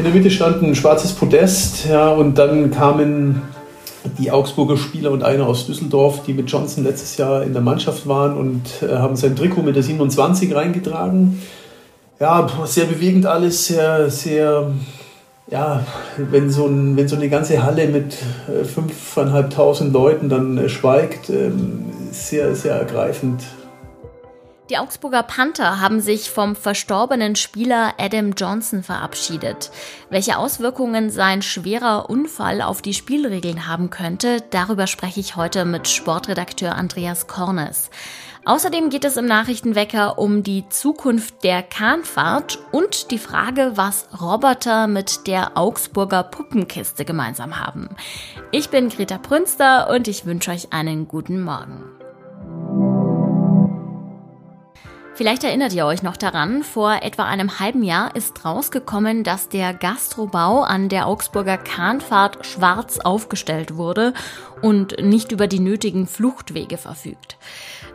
[0.00, 3.42] In der Mitte stand ein schwarzes Podest, ja, und dann kamen
[4.18, 8.08] die Augsburger Spieler und einer aus Düsseldorf, die mit Johnson letztes Jahr in der Mannschaft
[8.08, 11.42] waren und äh, haben sein Trikot mit der 27 reingetragen.
[12.18, 14.70] Ja, sehr bewegend alles, sehr, sehr,
[15.50, 15.84] ja,
[16.16, 18.16] wenn so, ein, wenn so eine ganze Halle mit
[18.48, 23.42] äh, 5.500 Leuten dann äh, schweigt, ähm, sehr, sehr ergreifend.
[24.70, 29.72] Die Augsburger Panther haben sich vom verstorbenen Spieler Adam Johnson verabschiedet.
[30.10, 35.88] Welche Auswirkungen sein schwerer Unfall auf die Spielregeln haben könnte, darüber spreche ich heute mit
[35.88, 37.90] Sportredakteur Andreas Kornes.
[38.44, 44.86] Außerdem geht es im Nachrichtenwecker um die Zukunft der Kahnfahrt und die Frage, was Roboter
[44.86, 47.88] mit der Augsburger Puppenkiste gemeinsam haben.
[48.52, 51.99] Ich bin Greta Prünster und ich wünsche euch einen guten Morgen.
[55.20, 59.74] Vielleicht erinnert ihr euch noch daran, vor etwa einem halben Jahr ist rausgekommen, dass der
[59.74, 64.14] Gastrobau an der Augsburger Kahnfahrt schwarz aufgestellt wurde
[64.62, 67.36] und nicht über die nötigen Fluchtwege verfügt.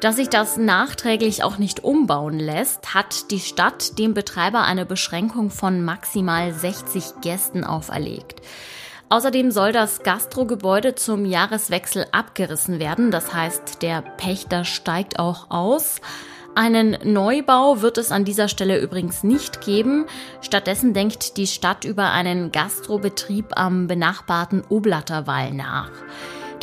[0.02, 5.50] Dass sich das nachträglich auch nicht umbauen lässt, hat die Stadt dem Betreiber eine Beschränkung
[5.50, 8.44] von maximal 60 Gästen auferlegt.
[9.10, 16.02] Außerdem soll das Gastrogebäude zum Jahreswechsel abgerissen werden, das heißt, der Pächter steigt auch aus.
[16.56, 20.06] Einen Neubau wird es an dieser Stelle übrigens nicht geben.
[20.40, 25.92] Stattdessen denkt die Stadt über einen Gastrobetrieb am benachbarten Oblatterwall nach.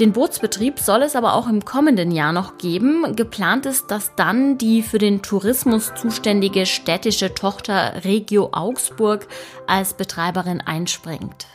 [0.00, 3.14] Den Bootsbetrieb soll es aber auch im kommenden Jahr noch geben.
[3.14, 9.28] Geplant ist, dass dann die für den Tourismus zuständige städtische Tochter Regio Augsburg
[9.66, 11.46] als Betreiberin einspringt.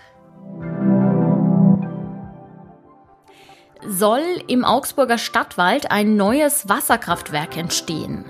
[3.86, 8.25] Soll im Augsburger Stadtwald ein neues Wasserkraftwerk entstehen.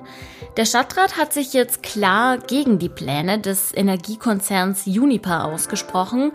[0.57, 6.31] Der Stadtrat hat sich jetzt klar gegen die Pläne des Energiekonzerns Uniper ausgesprochen.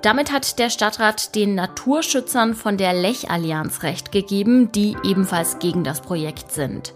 [0.00, 6.02] Damit hat der Stadtrat den Naturschützern von der Lech-Allianz Recht gegeben, die ebenfalls gegen das
[6.02, 6.92] Projekt sind.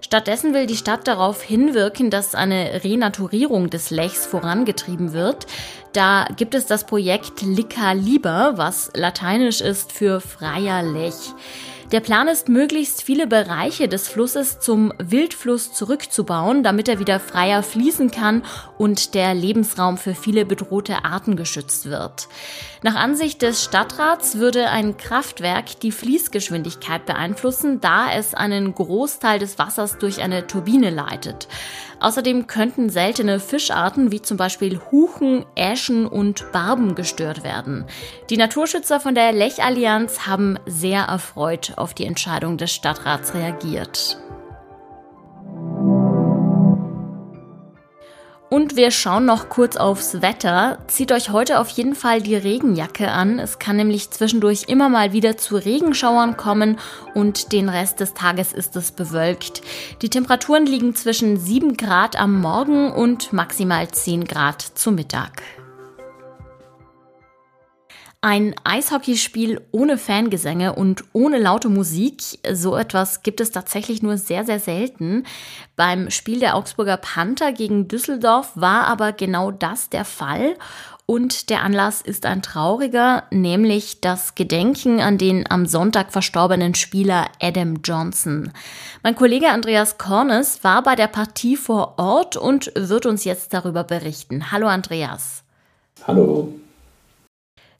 [0.00, 5.46] Stattdessen will die Stadt darauf hinwirken, dass eine Renaturierung des Lechs vorangetrieben wird.
[5.92, 11.34] Da gibt es das Projekt Lica Liber, was lateinisch ist für freier Lech.
[11.90, 17.62] Der Plan ist, möglichst viele Bereiche des Flusses zum Wildfluss zurückzubauen, damit er wieder freier
[17.62, 18.44] fließen kann
[18.76, 22.28] und der Lebensraum für viele bedrohte Arten geschützt wird.
[22.82, 29.58] Nach Ansicht des Stadtrats würde ein Kraftwerk die Fließgeschwindigkeit beeinflussen, da es einen Großteil des
[29.58, 31.48] Wassers durch eine Turbine leitet.
[32.00, 37.84] Außerdem könnten seltene Fischarten wie zum Beispiel Huchen, Äschen und Barben gestört werden.
[38.30, 44.18] Die Naturschützer von der Lech-Allianz haben sehr erfreut auf die Entscheidung des Stadtrats reagiert.
[48.50, 50.78] Und wir schauen noch kurz aufs Wetter.
[50.86, 53.38] Zieht euch heute auf jeden Fall die Regenjacke an.
[53.38, 56.78] Es kann nämlich zwischendurch immer mal wieder zu Regenschauern kommen
[57.14, 59.60] und den Rest des Tages ist es bewölkt.
[60.00, 65.42] Die Temperaturen liegen zwischen 7 Grad am Morgen und maximal 10 Grad zu Mittag.
[68.20, 72.20] Ein Eishockeyspiel ohne Fangesänge und ohne laute Musik,
[72.52, 75.24] so etwas gibt es tatsächlich nur sehr, sehr selten.
[75.76, 80.56] Beim Spiel der Augsburger Panther gegen Düsseldorf war aber genau das der Fall.
[81.06, 87.26] Und der Anlass ist ein trauriger, nämlich das Gedenken an den am Sonntag verstorbenen Spieler
[87.40, 88.52] Adam Johnson.
[89.04, 93.84] Mein Kollege Andreas Kornes war bei der Partie vor Ort und wird uns jetzt darüber
[93.84, 94.50] berichten.
[94.50, 95.44] Hallo Andreas.
[96.04, 96.52] Hallo.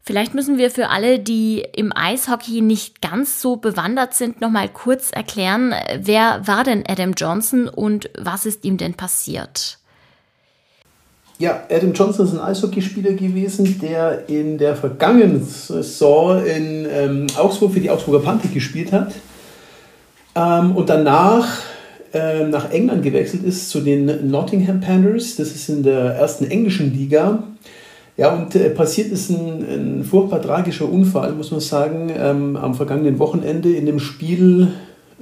[0.09, 4.67] Vielleicht müssen wir für alle, die im Eishockey nicht ganz so bewandert sind, noch mal
[4.67, 9.77] kurz erklären, wer war denn Adam Johnson und was ist ihm denn passiert?
[11.39, 17.75] Ja, Adam Johnson ist ein Eishockeyspieler gewesen, der in der vergangenen Saison in ähm, Augsburg
[17.75, 19.13] für die Augsburger Panther gespielt hat
[20.35, 21.59] ähm, und danach
[22.15, 25.37] äh, nach England gewechselt ist zu den Nottingham Panthers.
[25.37, 27.43] Das ist in der ersten englischen Liga.
[28.19, 29.65] Ja, und äh, passiert ist ein,
[30.01, 32.11] ein, furchtbar tragischer Unfall, muss man sagen.
[32.19, 34.73] Ähm, am vergangenen Wochenende in dem Spiel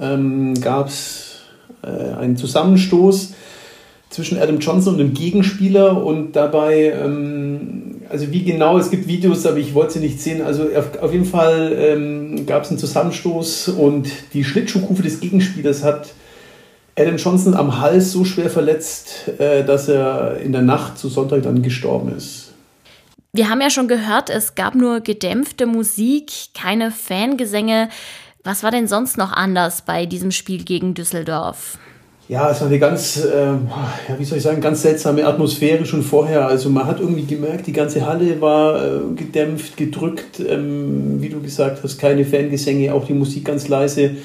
[0.01, 1.43] ähm, gab es
[1.83, 3.35] äh, einen Zusammenstoß
[4.09, 9.45] zwischen Adam Johnson und dem Gegenspieler und dabei, ähm, also wie genau, es gibt Videos,
[9.45, 10.41] aber ich wollte sie nicht sehen.
[10.41, 15.85] Also auf, auf jeden Fall ähm, gab es einen Zusammenstoß und die Schlittschuhkufe des Gegenspielers
[15.85, 16.15] hat
[16.99, 21.43] Adam Johnson am Hals so schwer verletzt, äh, dass er in der Nacht zu Sonntag
[21.43, 22.46] dann gestorben ist.
[23.37, 27.91] Wir haben ja schon gehört, es gab nur gedämpfte Musik, keine Fangesänge.
[28.45, 31.77] Was war denn sonst noch anders bei diesem Spiel gegen Düsseldorf?
[32.29, 36.03] ja, es war eine ganz, äh, ja, wie soll ich sagen, ganz seltsame Atmosphäre schon
[36.03, 36.47] vorher.
[36.49, 41.41] Also man hat irgendwie gemerkt, die ganze Halle war äh, gedämpft, gedrückt, ähm, wie du
[41.41, 44.17] gesagt hast, keine Fangesänge, auch die Musik ganz leise.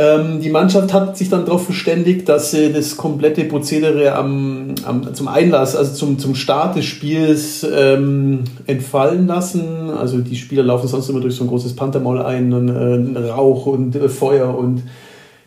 [0.00, 5.12] Ähm, die Mannschaft hat sich dann darauf verständigt, dass sie das komplette Prozedere am, am,
[5.12, 9.90] zum Einlass, also zum, zum Start des Spiels ähm, entfallen lassen.
[9.90, 12.68] Also die Spieler laufen sonst immer durch so ein großes Panthermaul ein, und,
[13.14, 14.84] äh, Rauch und äh, Feuer und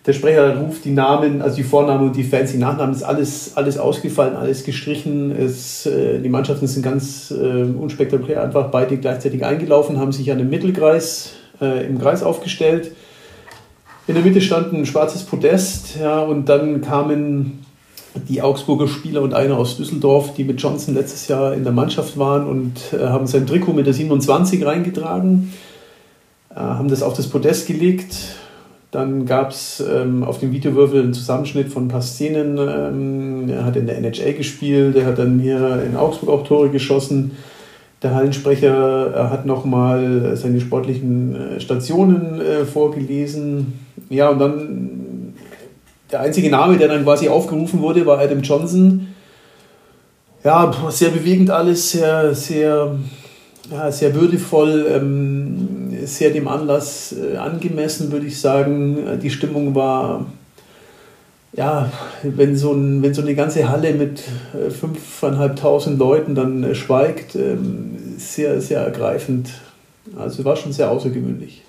[0.05, 3.79] der Sprecher ruft die Namen, also die Vornamen und die fancy Nachnamen, ist alles, alles
[3.79, 5.31] ausgefallen, alles gestrichen.
[5.31, 10.38] Es, äh, die Mannschaften sind ganz äh, unspektakulär einfach beide gleichzeitig eingelaufen, haben sich an
[10.38, 12.91] dem Mittelkreis äh, im Kreis aufgestellt.
[14.07, 17.63] In der Mitte stand ein schwarzes Podest, ja, und dann kamen
[18.27, 22.17] die Augsburger Spieler und einer aus Düsseldorf, die mit Johnson letztes Jahr in der Mannschaft
[22.17, 25.53] waren und äh, haben sein Trikot mit der 27 reingetragen,
[26.51, 28.15] äh, haben das auf das Podest gelegt
[28.94, 32.59] dann gab es ähm, auf dem Videowürfel einen Zusammenschnitt von ein paar Szenen.
[32.59, 36.69] Ähm, er hat in der NHL gespielt, er hat dann hier in Augsburg auch Tore
[36.69, 37.31] geschossen.
[38.03, 43.79] Der Hallensprecher hat nochmal seine sportlichen äh, Stationen äh, vorgelesen.
[44.09, 45.33] Ja, und dann
[46.11, 49.07] der einzige Name, der dann quasi aufgerufen wurde, war Adam Johnson.
[50.44, 52.95] Ja, sehr bewegend alles, sehr, sehr,
[53.71, 54.85] ja, sehr würdevoll.
[54.89, 55.63] Ähm,
[56.05, 59.19] sehr dem Anlass äh, angemessen, würde ich sagen.
[59.21, 60.25] Die Stimmung war,
[61.53, 61.91] ja,
[62.23, 64.23] wenn so, ein, wenn so eine ganze Halle mit
[64.53, 69.49] äh, 5.500 Leuten dann äh, schweigt, ähm, sehr, sehr ergreifend.
[70.17, 71.63] Also war schon sehr außergewöhnlich.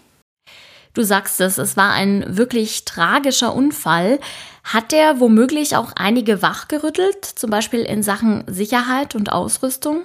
[0.94, 4.20] Du sagst es, es war ein wirklich tragischer Unfall.
[4.62, 10.02] Hat der womöglich auch einige wachgerüttelt, zum Beispiel in Sachen Sicherheit und Ausrüstung?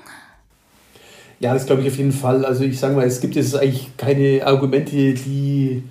[1.40, 2.44] Ja, das glaube ich auf jeden Fall.
[2.44, 5.84] Also ich sage mal, es gibt jetzt eigentlich keine Argumente, die,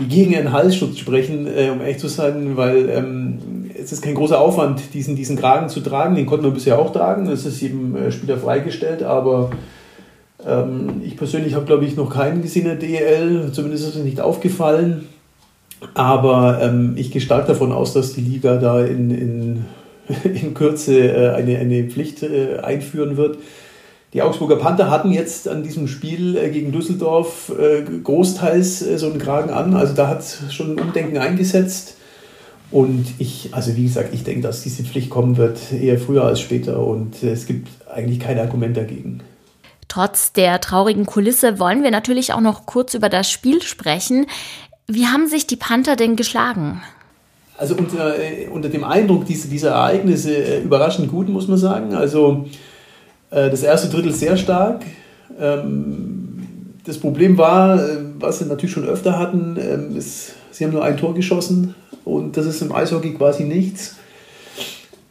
[0.00, 4.14] die gegen einen Halsschutz sprechen, äh, um ehrlich zu sein, weil ähm, es ist kein
[4.14, 6.16] großer Aufwand, diesen, diesen Kragen zu tragen.
[6.16, 7.26] Den konnten wir bisher auch tragen.
[7.26, 9.50] Das ist jedem äh, Spieler freigestellt, aber
[10.44, 13.50] ähm, ich persönlich habe, glaube ich, noch keinen gesehen in der DEL.
[13.52, 15.06] Zumindest ist es nicht aufgefallen.
[15.94, 19.64] Aber ähm, ich gehe stark davon aus, dass die Liga da in, in,
[20.24, 23.38] in Kürze äh, eine, eine Pflicht äh, einführen wird
[24.16, 29.10] die Augsburger Panther hatten jetzt an diesem Spiel äh, gegen Düsseldorf äh, großteils äh, so
[29.10, 29.74] einen Kragen an.
[29.74, 31.96] Also da hat schon ein Umdenken eingesetzt.
[32.70, 36.40] Und ich, also wie gesagt, ich denke, dass diese Pflicht kommen wird, eher früher als
[36.40, 36.84] später.
[36.84, 39.20] Und es gibt eigentlich kein Argument dagegen.
[39.96, 44.26] Trotz der traurigen Kulisse wollen wir natürlich auch noch kurz über das Spiel sprechen.
[44.86, 46.82] Wie haben sich die Panther denn geschlagen?
[47.56, 48.14] Also unter,
[48.52, 51.94] unter dem Eindruck dieser, dieser Ereignisse überraschend gut, muss man sagen.
[51.94, 52.44] Also
[53.30, 54.82] äh, das erste Drittel sehr stark.
[55.40, 60.72] Ähm, das Problem war, äh, was sie natürlich schon öfter hatten, ähm, ist, sie haben
[60.72, 63.96] nur ein Tor geschossen und das ist im Eishockey quasi nichts.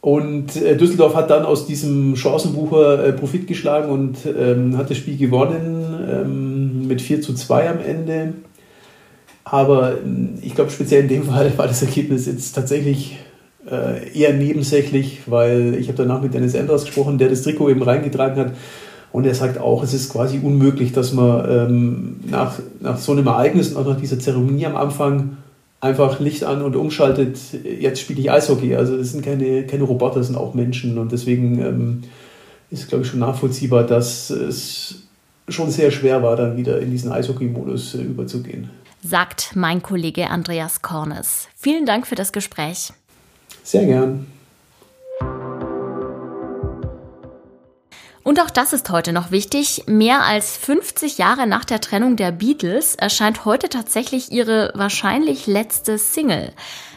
[0.06, 5.16] Und äh, Düsseldorf hat dann aus diesem Chancenbucher Profit geschlagen und ähm, hat das Spiel
[5.16, 8.34] gewonnen mit 4 zu 2 am Ende.
[9.42, 9.94] Aber
[10.42, 13.18] ich glaube, speziell in dem Fall war das Ergebnis jetzt tatsächlich
[13.68, 17.82] äh, eher nebensächlich, weil ich habe danach mit Dennis Enders gesprochen, der das Trikot eben
[17.82, 18.52] reingetragen hat.
[19.10, 23.26] Und er sagt auch, es ist quasi unmöglich, dass man ähm, nach, nach so einem
[23.26, 25.38] Ereignis und auch nach dieser Zeremonie am Anfang
[25.86, 28.76] einfach Licht an und umschaltet, jetzt spiele ich Eishockey.
[28.76, 30.98] Also das sind keine, keine Roboter, das sind auch Menschen.
[30.98, 32.02] Und deswegen ähm,
[32.70, 35.02] ist, glaube ich, schon nachvollziehbar, dass es
[35.48, 38.70] schon sehr schwer war, dann wieder in diesen Eishockey-Modus äh, überzugehen.
[39.02, 41.48] Sagt mein Kollege Andreas Kornes.
[41.56, 42.92] Vielen Dank für das Gespräch.
[43.62, 44.26] Sehr gern.
[48.26, 49.84] Und auch das ist heute noch wichtig.
[49.86, 55.96] Mehr als 50 Jahre nach der Trennung der Beatles erscheint heute tatsächlich ihre wahrscheinlich letzte
[55.96, 56.52] Single.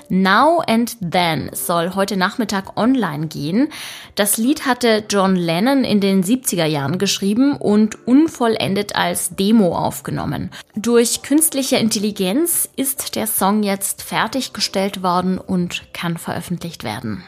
[0.09, 3.67] Now and Then soll heute Nachmittag online gehen.
[4.15, 10.49] Das Lied hatte John Lennon in den 70er Jahren geschrieben und unvollendet als Demo aufgenommen.
[10.75, 17.23] Durch künstliche Intelligenz ist der Song jetzt fertiggestellt worden und kann veröffentlicht werden.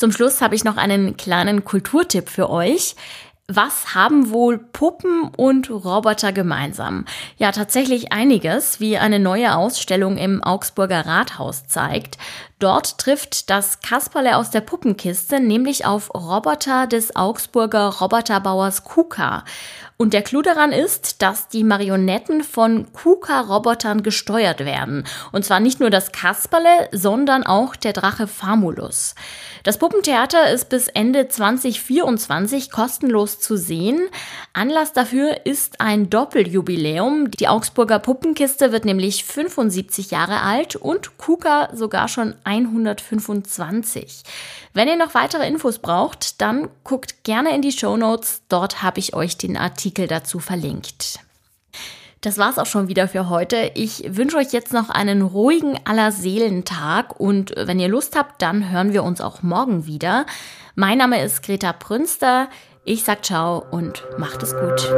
[0.00, 2.94] Zum Schluss habe ich noch einen kleinen Kulturtipp für euch.
[3.50, 7.06] Was haben wohl Puppen und Roboter gemeinsam?
[7.38, 12.18] Ja, tatsächlich einiges, wie eine neue Ausstellung im Augsburger Rathaus zeigt.
[12.58, 19.44] Dort trifft das Kasperle aus der Puppenkiste nämlich auf Roboter des Augsburger Roboterbauers KUKA.
[19.96, 25.04] Und der Clou daran ist, dass die Marionetten von KUKA-Robotern gesteuert werden.
[25.32, 29.16] Und zwar nicht nur das Kasperle, sondern auch der Drache Famulus.
[29.64, 34.08] Das Puppentheater ist bis Ende 2024 kostenlos Zu sehen.
[34.52, 37.30] Anlass dafür ist ein Doppeljubiläum.
[37.30, 44.22] Die Augsburger Puppenkiste wird nämlich 75 Jahre alt und KUKA sogar schon 125.
[44.74, 48.42] Wenn ihr noch weitere Infos braucht, dann guckt gerne in die Shownotes.
[48.48, 51.20] Dort habe ich euch den Artikel dazu verlinkt.
[52.20, 53.70] Das war's auch schon wieder für heute.
[53.74, 58.92] Ich wünsche euch jetzt noch einen ruhigen Allerseelentag und wenn ihr Lust habt, dann hören
[58.92, 60.26] wir uns auch morgen wieder.
[60.74, 62.48] Mein Name ist Greta Prünster.
[62.90, 64.88] Ich sag ciao und macht es gut.